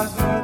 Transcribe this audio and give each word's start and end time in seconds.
eyes 0.00 0.18
on 0.20 0.39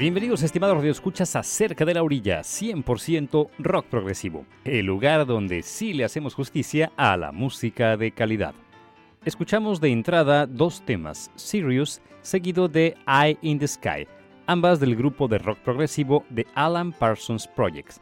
Bienvenidos 0.00 0.42
estimados 0.42 0.78
radioescuchas 0.78 1.36
a 1.36 1.42
Cerca 1.42 1.84
de 1.84 1.92
la 1.92 2.02
Orilla, 2.02 2.40
100% 2.40 3.50
rock 3.58 3.84
progresivo, 3.84 4.46
el 4.64 4.86
lugar 4.86 5.26
donde 5.26 5.62
sí 5.62 5.92
le 5.92 6.04
hacemos 6.04 6.32
justicia 6.32 6.90
a 6.96 7.18
la 7.18 7.32
música 7.32 7.98
de 7.98 8.10
calidad. 8.10 8.54
Escuchamos 9.26 9.78
de 9.78 9.90
entrada 9.90 10.46
dos 10.46 10.80
temas, 10.86 11.30
Sirius, 11.36 12.00
seguido 12.22 12.66
de 12.66 12.96
Eye 13.06 13.36
in 13.42 13.58
the 13.58 13.68
Sky, 13.68 14.08
ambas 14.46 14.80
del 14.80 14.96
grupo 14.96 15.28
de 15.28 15.36
rock 15.36 15.58
progresivo 15.58 16.24
de 16.30 16.46
Alan 16.54 16.92
Parsons 16.92 17.46
Projects, 17.46 18.00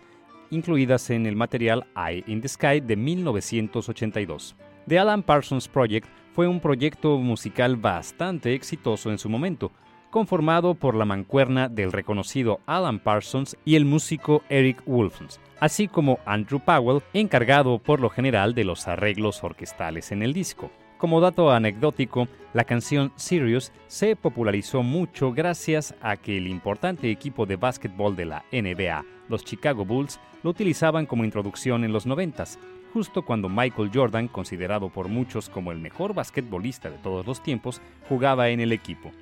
incluidas 0.51 1.11
en 1.11 1.27
el 1.27 1.35
material 1.35 1.85
Eye 1.97 2.23
in 2.29 2.41
the 2.41 2.49
Sky 2.49 2.79
de 2.79 2.95
1982. 2.95 4.55
The 4.87 5.01
Alan 5.01 5.25
Parsons 5.25 5.67
Project 5.67 6.07
fue 6.33 6.47
un 6.47 6.61
proyecto 6.61 7.19
musical 7.19 7.75
bastante 7.75 8.55
exitoso 8.55 9.11
en 9.11 9.19
su 9.19 9.29
momento, 9.29 9.73
conformado 10.11 10.75
por 10.75 10.95
la 10.95 11.05
mancuerna 11.05 11.69
del 11.69 11.93
reconocido 11.93 12.61
Alan 12.67 12.99
Parsons 12.99 13.57
y 13.65 13.77
el 13.77 13.85
músico 13.85 14.43
Eric 14.49 14.83
Wolfens, 14.87 15.41
así 15.61 15.89
como 15.89 16.19
Andrew 16.25 16.61
Powell, 16.61 17.03
encargado 17.13 17.79
por 17.79 18.01
lo 18.01 18.11
general 18.11 18.55
de 18.55 18.65
los 18.65 18.89
arreglos 18.89 19.43
orquestales 19.45 20.13
en 20.13 20.23
el 20.23 20.33
disco. 20.33 20.71
Como 20.99 21.21
dato 21.21 21.53
anecdótico, 21.53 22.27
la 22.55 22.65
canción 22.65 23.13
Sirius 23.15 23.73
se 23.87 24.17
popularizó 24.17 24.83
mucho 24.83 25.33
gracias 25.33 25.95
a 26.03 26.17
que 26.17 26.37
el 26.37 26.49
importante 26.49 27.09
equipo 27.11 27.47
de 27.47 27.55
básquetbol 27.55 28.17
de 28.17 28.25
la 28.25 28.45
NBA, 28.51 29.05
los 29.29 29.45
Chicago 29.45 29.85
Bulls, 29.85 30.19
lo 30.43 30.51
utilizaban 30.51 31.07
como 31.07 31.25
introducción 31.25 31.85
en 31.85 31.93
los 31.93 32.07
90, 32.07 32.45
justo 32.93 33.23
cuando 33.25 33.49
Michael 33.49 33.91
Jordan, 33.95 34.27
considerado 34.27 34.89
por 34.89 35.07
muchos 35.07 35.49
como 35.49 35.71
el 35.71 35.79
mejor 35.79 36.15
basquetbolista 36.15 36.91
de 36.91 36.99
todos 36.99 37.27
los 37.27 37.43
tiempos, 37.43 37.81
jugaba 38.09 38.49
en 38.49 38.59
el 38.59 38.73
equipo. 38.73 39.13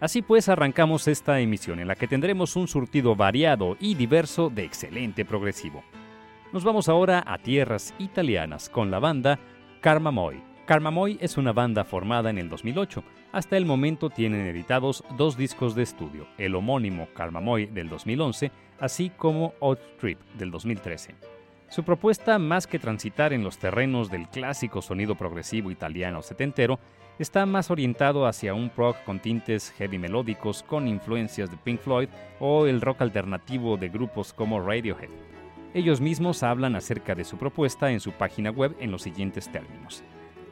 Así 0.00 0.22
pues, 0.22 0.48
arrancamos 0.48 1.06
esta 1.08 1.40
emisión 1.40 1.78
en 1.78 1.86
la 1.86 1.94
que 1.94 2.08
tendremos 2.08 2.56
un 2.56 2.68
surtido 2.68 3.14
variado 3.14 3.76
y 3.78 3.94
diverso 3.94 4.48
de 4.48 4.64
excelente 4.64 5.26
progresivo. 5.26 5.84
Nos 6.52 6.64
vamos 6.64 6.88
ahora 6.88 7.22
a 7.26 7.36
tierras 7.36 7.94
italianas 7.98 8.70
con 8.70 8.90
la 8.90 8.98
banda 8.98 9.38
Karma 9.80 10.10
Moi. 10.10 10.42
Karmamoy 10.64 11.18
es 11.20 11.36
una 11.36 11.52
banda 11.52 11.84
formada 11.84 12.30
en 12.30 12.38
el 12.38 12.48
2008. 12.48 13.02
Hasta 13.32 13.56
el 13.56 13.66
momento 13.66 14.08
tienen 14.08 14.46
editados 14.46 15.04
dos 15.16 15.36
discos 15.36 15.74
de 15.74 15.82
estudio, 15.82 16.26
el 16.38 16.54
homónimo 16.54 17.08
Karmamoy 17.12 17.66
del 17.66 17.88
2011, 17.88 18.50
así 18.78 19.10
como 19.10 19.52
Odd 19.60 19.78
Trip 19.98 20.18
del 20.38 20.50
2013. 20.50 21.14
Su 21.68 21.84
propuesta, 21.84 22.38
más 22.38 22.66
que 22.66 22.78
transitar 22.78 23.32
en 23.32 23.44
los 23.44 23.58
terrenos 23.58 24.10
del 24.10 24.28
clásico 24.28 24.80
sonido 24.80 25.14
progresivo 25.14 25.70
italiano 25.70 26.22
setentero, 26.22 26.78
está 27.20 27.44
más 27.44 27.70
orientado 27.70 28.26
hacia 28.26 28.54
un 28.54 28.70
prog 28.70 28.96
con 29.04 29.20
tintes 29.20 29.72
heavy 29.72 29.98
melódicos 29.98 30.62
con 30.62 30.88
influencias 30.88 31.50
de 31.50 31.58
Pink 31.58 31.80
Floyd 31.80 32.08
o 32.38 32.66
el 32.66 32.80
rock 32.80 33.02
alternativo 33.02 33.76
de 33.76 33.90
grupos 33.90 34.32
como 34.32 34.58
Radiohead. 34.58 35.10
Ellos 35.74 36.00
mismos 36.00 36.42
hablan 36.42 36.76
acerca 36.76 37.14
de 37.14 37.24
su 37.24 37.36
propuesta 37.36 37.90
en 37.90 38.00
su 38.00 38.12
página 38.12 38.50
web 38.50 38.74
en 38.80 38.90
los 38.90 39.02
siguientes 39.02 39.52
términos. 39.52 40.02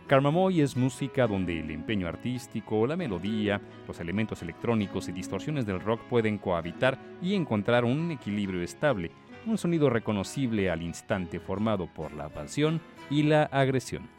Karmamoy 0.07 0.61
es 0.61 0.77
música 0.77 1.27
donde 1.27 1.59
el 1.59 1.71
empeño 1.71 2.07
artístico, 2.07 2.87
la 2.87 2.97
melodía, 2.97 3.63
los 3.87 3.99
elementos 4.01 4.43
electrónicos 4.43 5.09
y 5.09 5.13
distorsiones 5.13 5.65
del 5.65 5.81
rock 5.81 6.03
pueden 6.03 6.37
cohabitar 6.37 6.99
y 7.23 7.35
encontrar 7.35 7.87
un 7.87 8.11
equilibrio 8.11 8.63
estable, 8.63 9.11
un 9.47 9.57
sonido 9.57 9.89
reconocible 9.89 10.71
al 10.71 10.83
instante 10.83 11.41
formado 11.41 11.87
por 11.87 12.13
la 12.13 12.29
pasión 12.29 12.81
y 13.11 13.23
la 13.23 13.45
agresión. 13.45 14.18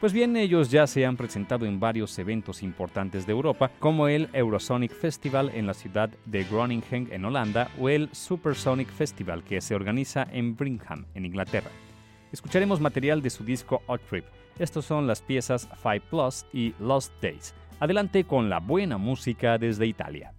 Pues 0.00 0.14
bien, 0.14 0.34
ellos 0.34 0.70
ya 0.70 0.86
se 0.86 1.04
han 1.04 1.18
presentado 1.18 1.66
en 1.66 1.78
varios 1.78 2.18
eventos 2.18 2.62
importantes 2.62 3.26
de 3.26 3.32
Europa, 3.32 3.70
como 3.78 4.08
el 4.08 4.30
Eurosonic 4.32 4.92
Festival 4.92 5.50
en 5.52 5.66
la 5.66 5.74
ciudad 5.74 6.08
de 6.24 6.42
Groningen 6.44 7.08
en 7.12 7.26
Holanda 7.26 7.68
o 7.78 7.90
el 7.90 8.08
Supersonic 8.12 8.88
Festival 8.88 9.44
que 9.44 9.60
se 9.60 9.74
organiza 9.74 10.26
en 10.32 10.56
Brigham 10.56 11.04
en 11.14 11.26
Inglaterra. 11.26 11.70
Escucharemos 12.32 12.80
material 12.80 13.20
de 13.20 13.28
su 13.28 13.44
disco 13.44 13.82
Hot 13.88 14.00
Trip. 14.08 14.24
Estos 14.58 14.86
son 14.86 15.06
las 15.06 15.20
piezas 15.20 15.68
Five 15.82 16.00
Plus 16.08 16.46
y 16.50 16.72
Lost 16.80 17.12
Days. 17.20 17.54
Adelante 17.78 18.24
con 18.24 18.48
la 18.48 18.58
buena 18.58 18.96
música 18.96 19.58
desde 19.58 19.86
Italia. 19.86 20.32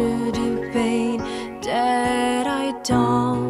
rooted 0.00 0.72
pain 0.72 1.18
that 1.62 2.46
I 2.46 2.72
don't. 2.82 3.49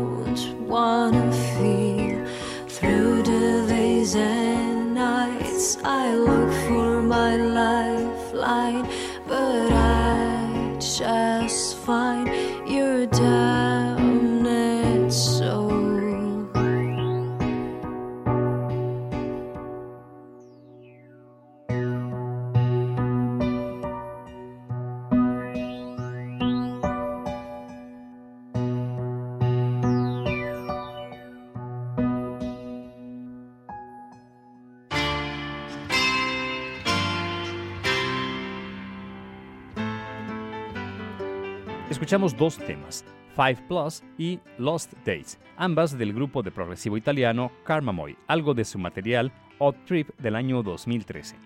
Escuchamos 42.10 42.36
dos 42.36 42.58
temas, 42.58 43.04
Five 43.36 43.68
Plus 43.68 44.02
y 44.18 44.40
Lost 44.58 44.94
Days, 45.06 45.38
ambas 45.56 45.96
del 45.96 46.12
grupo 46.12 46.42
de 46.42 46.50
progresivo 46.50 46.96
italiano 46.96 47.52
Karmamoy, 47.62 48.16
algo 48.26 48.52
de 48.52 48.64
su 48.64 48.80
material 48.80 49.30
Odd 49.60 49.76
Trip 49.86 50.08
del 50.18 50.34
año 50.34 50.64
2013. 50.64 51.36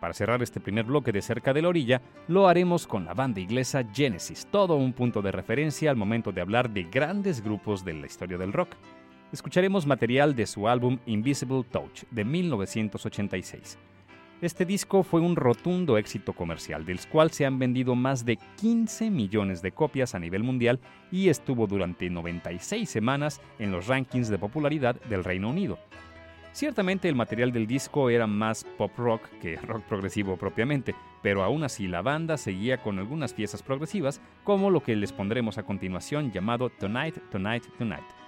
Para 0.00 0.14
cerrar 0.14 0.40
este 0.40 0.60
primer 0.60 0.84
bloque 0.84 1.10
de 1.10 1.22
Cerca 1.22 1.52
de 1.52 1.62
la 1.62 1.70
Orilla, 1.70 2.02
lo 2.28 2.46
haremos 2.46 2.86
con 2.86 3.04
la 3.04 3.14
banda 3.14 3.40
inglesa 3.40 3.82
Genesis, 3.92 4.46
todo 4.48 4.76
un 4.76 4.92
punto 4.92 5.22
de 5.22 5.32
referencia 5.32 5.90
al 5.90 5.96
momento 5.96 6.30
de 6.30 6.40
hablar 6.40 6.70
de 6.70 6.84
grandes 6.84 7.42
grupos 7.42 7.84
de 7.84 7.94
la 7.94 8.06
historia 8.06 8.38
del 8.38 8.52
rock. 8.52 8.76
Escucharemos 9.32 9.88
material 9.88 10.36
de 10.36 10.46
su 10.46 10.68
álbum 10.68 11.00
Invisible 11.04 11.64
Touch 11.68 12.04
de 12.12 12.24
1986. 12.24 13.76
Este 14.42 14.66
disco 14.66 15.04
fue 15.04 15.20
un 15.20 15.36
rotundo 15.36 15.96
éxito 15.96 16.32
comercial, 16.32 16.84
del 16.84 16.98
cual 17.06 17.30
se 17.30 17.46
han 17.46 17.60
vendido 17.60 17.94
más 17.94 18.24
de 18.24 18.38
15 18.60 19.08
millones 19.08 19.62
de 19.62 19.70
copias 19.70 20.16
a 20.16 20.18
nivel 20.18 20.42
mundial 20.42 20.80
y 21.12 21.28
estuvo 21.28 21.68
durante 21.68 22.10
96 22.10 22.90
semanas 22.90 23.40
en 23.60 23.70
los 23.70 23.86
rankings 23.86 24.28
de 24.28 24.40
popularidad 24.40 25.00
del 25.02 25.22
Reino 25.22 25.48
Unido. 25.48 25.78
Ciertamente 26.50 27.08
el 27.08 27.14
material 27.14 27.52
del 27.52 27.68
disco 27.68 28.10
era 28.10 28.26
más 28.26 28.64
pop 28.76 28.90
rock 28.96 29.28
que 29.40 29.54
rock 29.58 29.84
progresivo 29.84 30.36
propiamente, 30.36 30.96
pero 31.22 31.44
aún 31.44 31.62
así 31.62 31.86
la 31.86 32.02
banda 32.02 32.36
seguía 32.36 32.78
con 32.78 32.98
algunas 32.98 33.34
piezas 33.34 33.62
progresivas, 33.62 34.20
como 34.42 34.70
lo 34.70 34.82
que 34.82 34.96
les 34.96 35.12
pondremos 35.12 35.56
a 35.56 35.62
continuación 35.62 36.32
llamado 36.32 36.68
Tonight, 36.68 37.16
Tonight, 37.30 37.64
Tonight. 37.78 38.21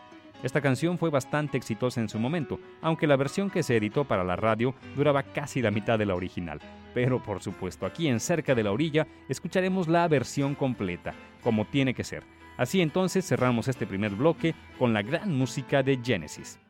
Esta 0.44 0.60
canción 0.60 0.98
fue 0.98 1.08
bastante 1.08 1.56
exitosa 1.56 2.02
en 2.02 2.10
su 2.10 2.18
momento, 2.18 2.60
aunque 2.82 3.06
la 3.06 3.16
versión 3.16 3.48
que 3.48 3.62
se 3.62 3.78
editó 3.78 4.04
para 4.04 4.24
la 4.24 4.36
radio 4.36 4.74
duraba 4.94 5.22
casi 5.22 5.62
la 5.62 5.70
mitad 5.70 5.98
de 5.98 6.04
la 6.04 6.14
original. 6.14 6.60
Pero 6.92 7.22
por 7.22 7.42
supuesto, 7.42 7.86
aquí 7.86 8.08
en 8.08 8.20
Cerca 8.20 8.54
de 8.54 8.62
la 8.62 8.70
Orilla 8.70 9.06
escucharemos 9.30 9.88
la 9.88 10.06
versión 10.06 10.54
completa, 10.54 11.14
como 11.42 11.64
tiene 11.64 11.94
que 11.94 12.04
ser. 12.04 12.24
Así 12.58 12.82
entonces 12.82 13.26
cerramos 13.26 13.68
este 13.68 13.86
primer 13.86 14.12
bloque 14.12 14.54
con 14.78 14.92
la 14.92 15.00
gran 15.00 15.34
música 15.34 15.82
de 15.82 15.98
Genesis. 16.04 16.60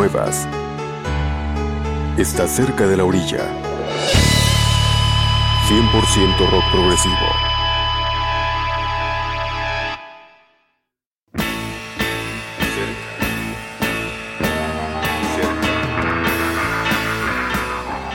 Muevas. 0.00 0.48
Estás 2.16 2.50
cerca 2.52 2.86
de 2.86 2.96
la 2.96 3.04
orilla. 3.04 3.44
100% 5.68 6.50
rock 6.50 6.64
progresivo. 6.72 7.28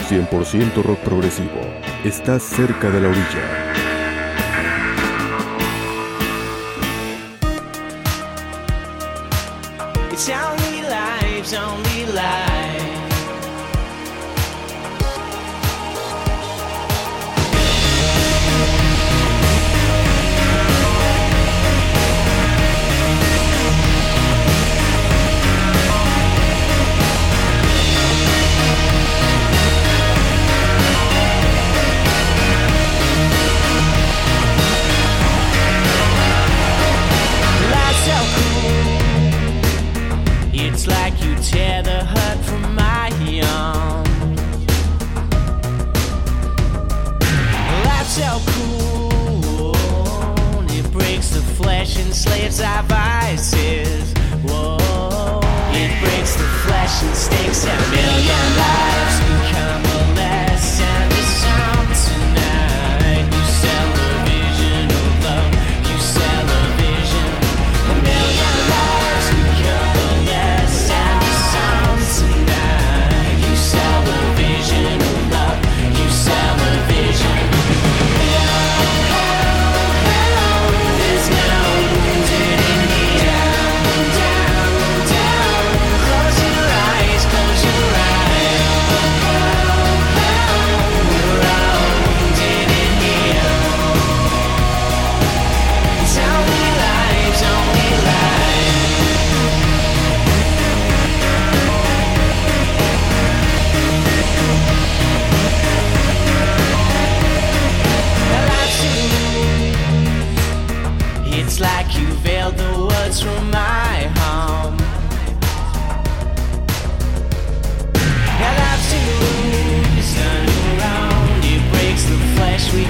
...100% 0.09 0.83
rock 0.83 0.99
progresivo... 0.99 1.61
...estás 2.03 2.41
cerca 2.41 2.89
de 2.89 3.01
la 3.01 3.09
orilla... 3.09 3.84
so 48.15 48.39
cool. 48.45 49.75
It 50.69 50.89
breaks 50.93 51.31
the 51.31 51.41
flesh 51.41 51.97
and 51.97 52.15
slaves 52.15 52.61
our 52.61 52.81
vices. 52.83 54.13
Whoa. 54.45 55.41
It 55.73 55.91
breaks 56.01 56.35
the 56.37 56.47
flesh 56.63 57.03
and 57.03 57.13
stinks 57.13 57.65
a 57.65 57.75
million 57.91 58.57
lives. 58.57 59.44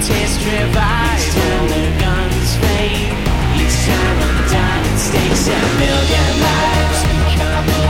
taste 0.06 0.40
revival. 0.46 0.86
Time 1.34 1.68
the 1.74 1.86
guns 1.98 2.52
fade. 2.62 3.10
Each 3.58 3.78
time 3.90 4.18
a 4.22 4.32
diamond 4.54 5.00
stakes 5.02 5.48
a 5.50 5.60
million 5.82 6.32
lives 6.46 7.00
become 7.10 7.66
a 7.66 7.86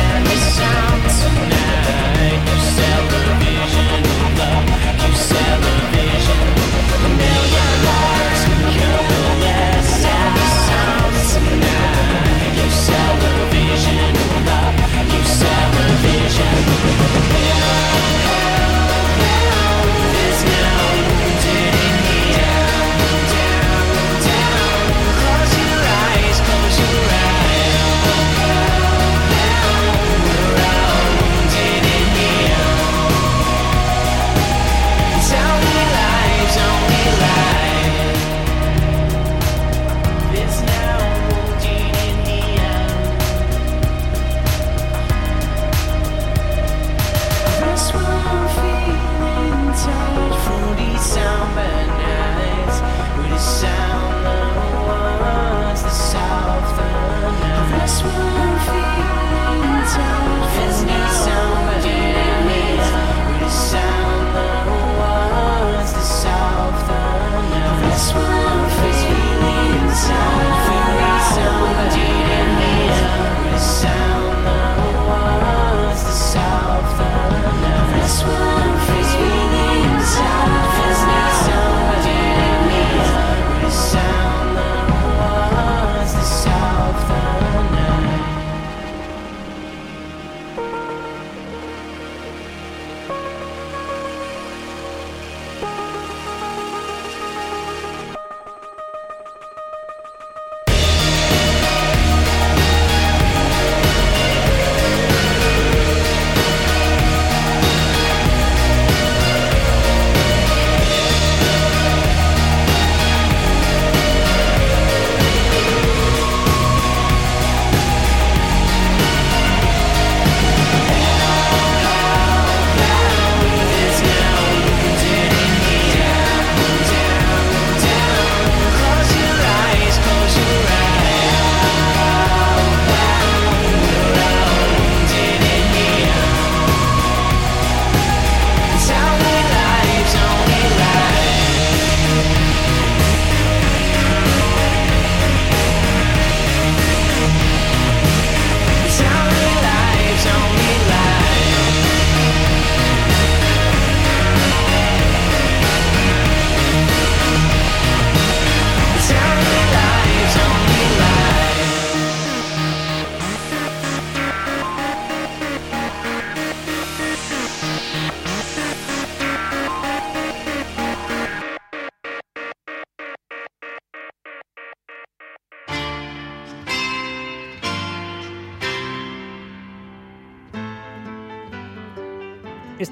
and 0.00 0.24
The 0.24 0.38
sound 0.56 1.02
tonight. 1.20 2.40
You 2.48 2.58
sell 2.76 3.02
the 3.12 3.24
vision 3.44 4.00
of 4.16 4.32
love. 4.40 4.66
You 5.04 5.12
sell 5.12 5.58
the 5.60 5.76
vision. 5.92 6.46
A 7.04 7.10
million 7.20 7.74
lives 7.84 8.42
become 8.56 9.08
a 9.12 9.34
and 9.44 10.24
The 10.40 10.46
sound 10.64 11.16
tonight. 11.36 12.52
You 12.60 12.68
sell 12.86 13.14
the 13.24 13.34
vision 13.52 14.12
of 14.24 14.40
love. 14.48 14.76
You 15.12 15.22
sell 15.40 15.68
the 15.76 15.88
vision. 16.00 16.95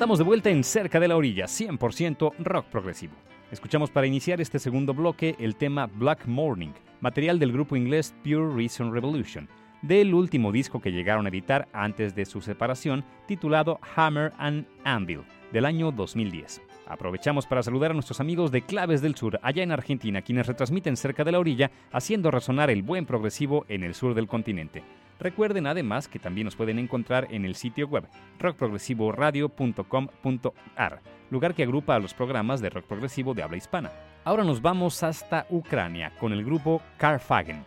Estamos 0.04 0.18
de 0.18 0.24
vuelta 0.24 0.50
en 0.50 0.64
Cerca 0.64 1.00
de 1.00 1.08
la 1.08 1.16
Orilla, 1.16 1.46
100% 1.46 2.34
rock 2.40 2.66
progresivo. 2.66 3.14
Escuchamos 3.50 3.90
para 3.90 4.06
iniciar 4.06 4.38
este 4.38 4.58
segundo 4.58 4.92
bloque 4.92 5.34
el 5.38 5.56
tema 5.56 5.86
Black 5.86 6.26
Morning, 6.26 6.74
material 7.00 7.38
del 7.38 7.52
grupo 7.52 7.74
inglés 7.74 8.14
Pure 8.22 8.54
Reason 8.54 8.92
Revolution, 8.92 9.48
del 9.80 10.12
último 10.12 10.52
disco 10.52 10.78
que 10.78 10.92
llegaron 10.92 11.24
a 11.24 11.30
editar 11.30 11.68
antes 11.72 12.14
de 12.14 12.26
su 12.26 12.42
separación, 12.42 13.02
titulado 13.26 13.80
Hammer 13.96 14.34
and 14.36 14.66
Anvil, 14.84 15.22
del 15.54 15.64
año 15.64 15.90
2010. 15.90 16.60
Aprovechamos 16.86 17.46
para 17.46 17.62
saludar 17.62 17.92
a 17.92 17.94
nuestros 17.94 18.20
amigos 18.20 18.52
de 18.52 18.60
Claves 18.60 19.00
del 19.00 19.14
Sur, 19.14 19.40
allá 19.42 19.62
en 19.62 19.72
Argentina, 19.72 20.20
quienes 20.20 20.46
retransmiten 20.46 20.98
cerca 20.98 21.24
de 21.24 21.32
la 21.32 21.38
orilla, 21.38 21.70
haciendo 21.92 22.30
resonar 22.30 22.68
el 22.68 22.82
buen 22.82 23.06
progresivo 23.06 23.64
en 23.70 23.82
el 23.82 23.94
sur 23.94 24.12
del 24.12 24.26
continente. 24.26 24.84
Recuerden 25.20 25.66
además 25.66 26.08
que 26.08 26.18
también 26.18 26.46
nos 26.46 26.56
pueden 26.56 26.78
encontrar 26.78 27.28
en 27.30 27.44
el 27.44 27.54
sitio 27.54 27.86
web 27.86 28.08
rockprogresivoradio.com.ar, 28.38 31.00
lugar 31.30 31.54
que 31.54 31.62
agrupa 31.62 31.94
a 31.94 32.00
los 32.00 32.14
programas 32.14 32.60
de 32.60 32.70
rock 32.70 32.86
progresivo 32.86 33.34
de 33.34 33.42
habla 33.42 33.56
hispana. 33.56 33.92
Ahora 34.24 34.44
nos 34.44 34.62
vamos 34.62 35.02
hasta 35.02 35.46
Ucrania 35.50 36.12
con 36.18 36.32
el 36.32 36.44
grupo 36.44 36.80
Carfagen. 36.96 37.64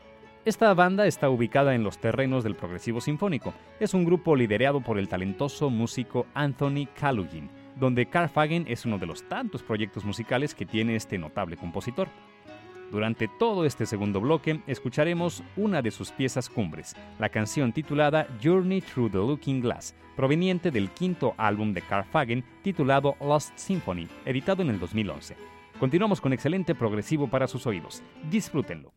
Esta 0.48 0.74
banda 0.74 1.06
está 1.08 1.30
ubicada 1.30 1.76
en 1.76 1.84
los 1.84 1.98
terrenos 1.98 2.44
del 2.44 2.56
progresivo 2.56 3.02
sinfónico. 3.02 3.54
Es 3.82 3.94
un 3.94 4.06
grupo 4.06 4.34
liderado 4.34 4.80
por 4.80 4.98
el 4.98 5.10
talentoso 5.10 5.70
músico 5.70 6.26
Anthony 6.34 6.88
Kalugin, 6.98 7.50
donde 7.76 8.06
Carfagen 8.06 8.64
es 8.68 8.86
uno 8.86 8.98
de 8.98 9.08
los 9.08 9.28
tantos 9.28 9.62
proyectos 9.62 10.06
musicales 10.06 10.56
que 10.56 10.66
tiene 10.66 10.96
este 10.96 11.18
notable 11.18 11.58
compositor. 11.58 12.08
Durante 12.92 13.28
todo 13.28 13.66
este 13.66 13.86
segundo 13.86 14.22
bloque 14.22 14.62
escucharemos 14.66 15.44
una 15.58 15.82
de 15.82 15.92
sus 15.92 16.12
piezas 16.12 16.50
cumbres, 16.50 16.96
la 17.20 17.30
canción 17.30 17.74
titulada 17.74 18.28
Journey 18.42 18.82
Through 18.82 19.12
the 19.12 19.18
Looking 19.18 19.62
Glass, 19.62 19.94
proveniente 20.16 20.72
del 20.72 20.90
quinto 20.92 21.34
álbum 21.38 21.74
de 21.74 21.82
Carfagen 21.82 22.46
titulado 22.64 23.16
Lost 23.20 23.52
Symphony, 23.58 24.08
editado 24.26 24.62
en 24.62 24.70
el 24.70 24.80
2011. 24.80 25.36
Continuamos 25.80 26.22
con 26.22 26.34
excelente 26.34 26.76
progresivo 26.76 27.28
para 27.28 27.48
sus 27.48 27.68
oídos. 27.68 28.02
Disfrútenlo. 28.32 28.94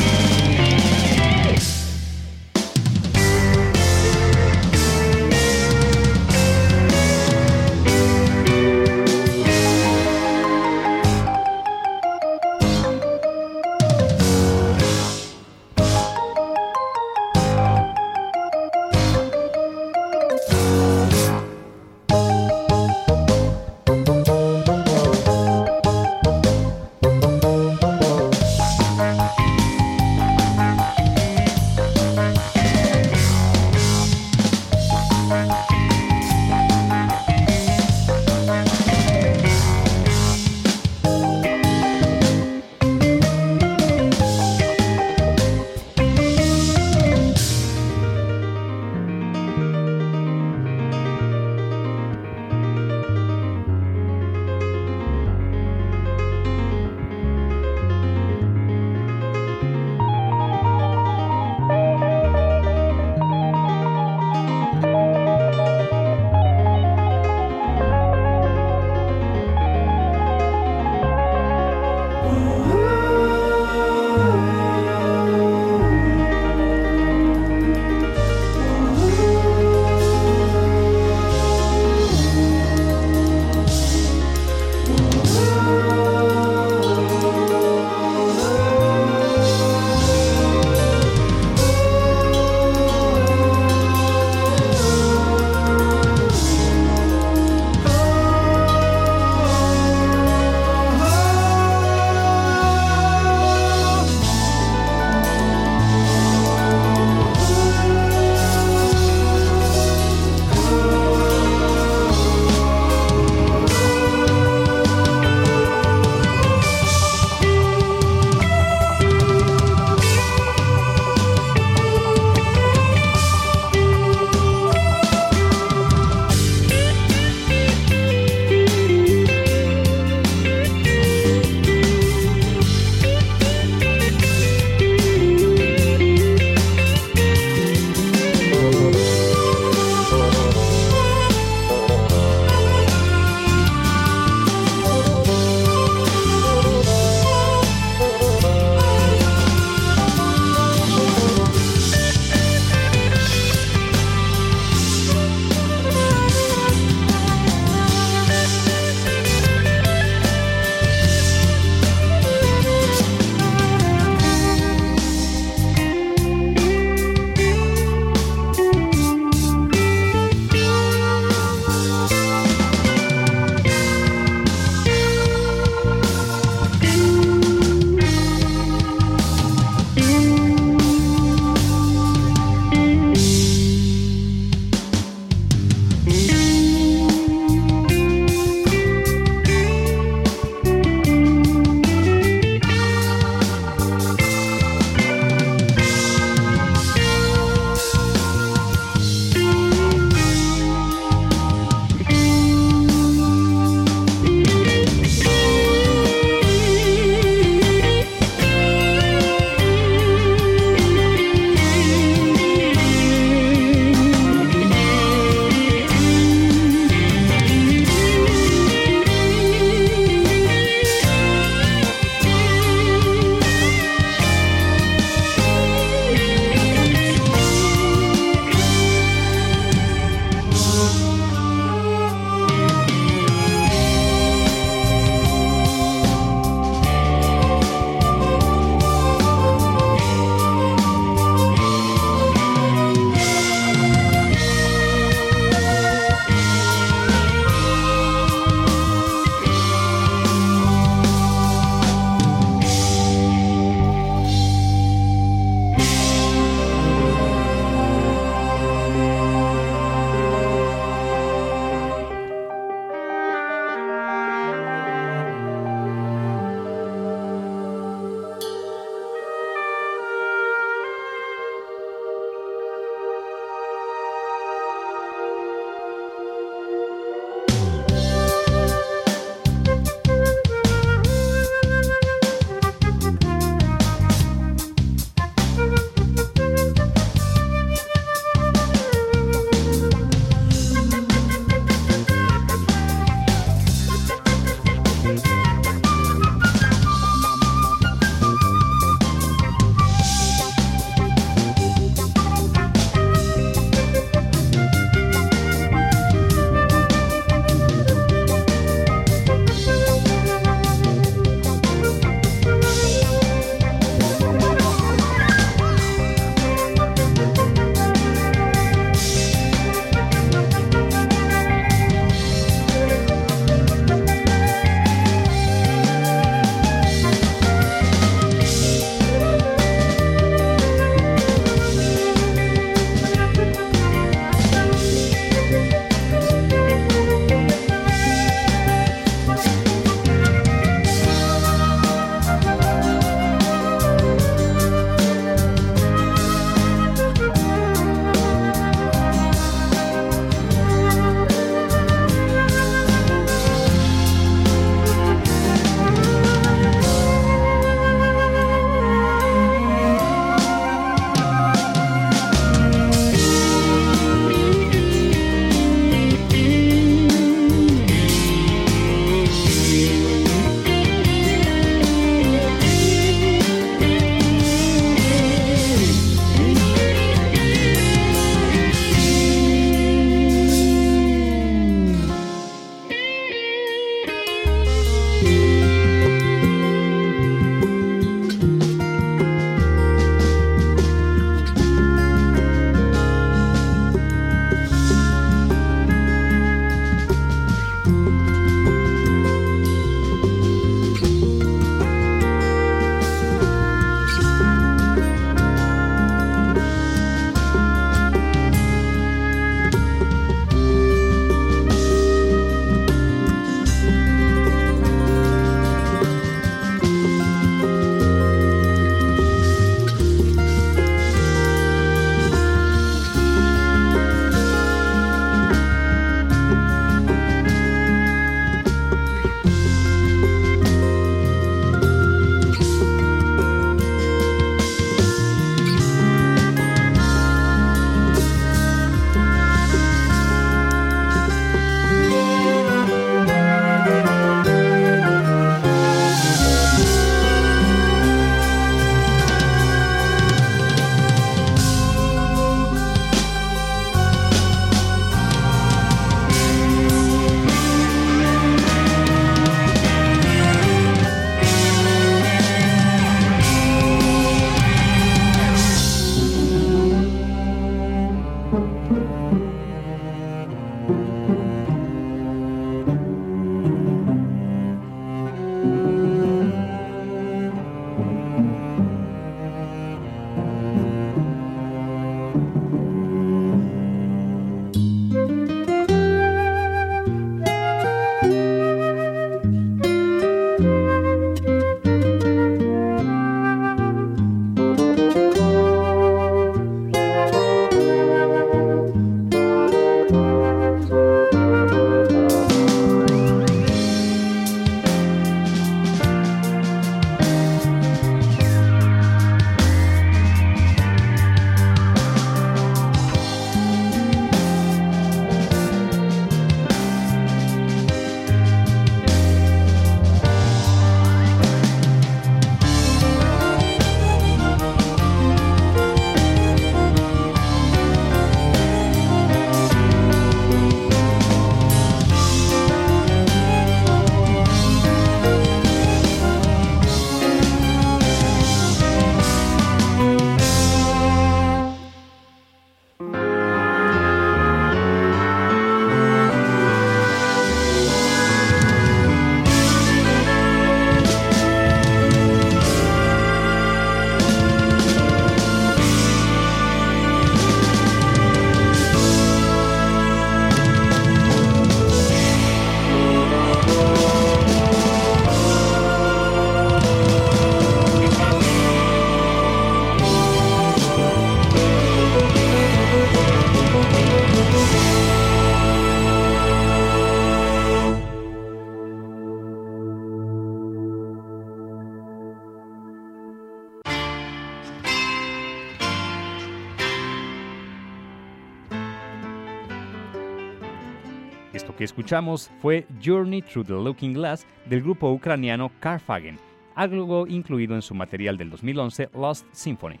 Que 591.84 591.86
escuchamos 591.86 592.50
fue 592.62 592.86
Journey 593.04 593.42
Through 593.42 593.66
the 593.66 593.74
Looking 593.74 594.14
Glass 594.14 594.46
del 594.70 594.80
grupo 594.80 595.12
ucraniano 595.12 595.70
Carfagen, 595.80 596.38
algo 596.74 597.26
incluido 597.26 597.74
en 597.74 597.82
su 597.82 597.94
material 597.94 598.38
del 598.38 598.48
2011 598.48 599.10
Lost 599.12 599.46
Symphony. 599.52 600.00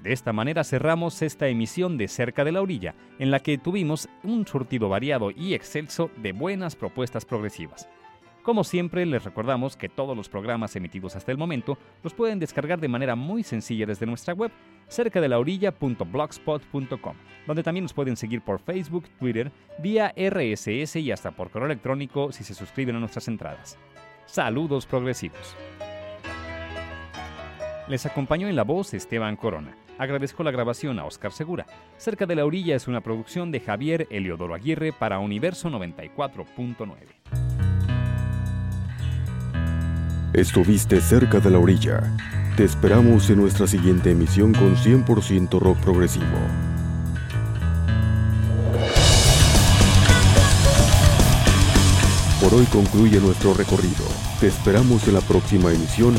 De 0.00 0.12
esta 0.12 0.32
manera 0.32 0.62
cerramos 0.62 1.22
esta 1.22 1.48
emisión 1.48 1.98
de 1.98 2.06
Cerca 2.06 2.44
de 2.44 2.52
la 2.52 2.62
Orilla, 2.62 2.94
en 3.18 3.32
la 3.32 3.40
que 3.40 3.58
tuvimos 3.58 4.08
un 4.22 4.46
surtido 4.46 4.88
variado 4.88 5.32
y 5.32 5.54
excelso 5.54 6.08
de 6.18 6.30
buenas 6.30 6.76
propuestas 6.76 7.24
progresivas. 7.24 7.88
Como 8.44 8.62
siempre, 8.62 9.06
les 9.06 9.24
recordamos 9.24 9.74
que 9.74 9.88
todos 9.88 10.14
los 10.14 10.28
programas 10.28 10.76
emitidos 10.76 11.16
hasta 11.16 11.32
el 11.32 11.38
momento 11.38 11.78
los 12.02 12.12
pueden 12.12 12.38
descargar 12.38 12.78
de 12.78 12.88
manera 12.88 13.16
muy 13.16 13.42
sencilla 13.42 13.86
desde 13.86 14.04
nuestra 14.04 14.34
web, 14.34 14.52
cerca 14.86 15.22
de 15.22 15.28
la 15.30 15.38
orilla.blogspot.com, 15.38 17.16
donde 17.46 17.62
también 17.62 17.84
nos 17.84 17.94
pueden 17.94 18.18
seguir 18.18 18.42
por 18.42 18.60
Facebook, 18.60 19.08
Twitter, 19.18 19.50
vía 19.78 20.12
RSS 20.14 20.96
y 20.96 21.10
hasta 21.10 21.30
por 21.30 21.50
correo 21.50 21.64
electrónico 21.64 22.32
si 22.32 22.44
se 22.44 22.52
suscriben 22.52 22.96
a 22.96 23.00
nuestras 23.00 23.28
entradas. 23.28 23.78
Saludos 24.26 24.84
progresivos. 24.84 25.56
Les 27.88 28.04
acompañó 28.04 28.46
en 28.48 28.56
la 28.56 28.64
voz 28.64 28.92
Esteban 28.92 29.36
Corona. 29.36 29.74
Agradezco 29.96 30.42
la 30.42 30.50
grabación 30.50 30.98
a 30.98 31.06
Oscar 31.06 31.32
Segura. 31.32 31.64
Cerca 31.96 32.26
de 32.26 32.36
la 32.36 32.44
orilla 32.44 32.76
es 32.76 32.88
una 32.88 33.00
producción 33.00 33.50
de 33.50 33.60
Javier 33.60 34.06
Eliodoro 34.10 34.54
Aguirre 34.54 34.92
para 34.92 35.18
Universo 35.18 35.70
94.9. 35.70 37.43
Estuviste 40.34 41.00
cerca 41.00 41.38
de 41.38 41.48
la 41.48 41.60
orilla. 41.60 42.02
Te 42.56 42.64
esperamos 42.64 43.30
en 43.30 43.36
nuestra 43.36 43.68
siguiente 43.68 44.10
emisión 44.10 44.52
con 44.52 44.74
100% 44.74 45.60
rock 45.60 45.78
progresivo. 45.78 46.24
Por 52.40 52.52
hoy 52.52 52.64
concluye 52.66 53.20
nuestro 53.20 53.54
recorrido. 53.54 54.04
Te 54.40 54.48
esperamos 54.48 55.06
en 55.06 55.14
la 55.14 55.20
próxima 55.20 55.72
emisión 55.72 56.16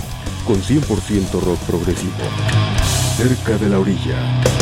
con 0.48 0.62
100% 0.62 1.42
rock 1.42 1.60
progresivo 1.68 2.24
cerca 3.18 3.58
de 3.58 3.70
la 3.70 3.80
orilla. 3.80 4.55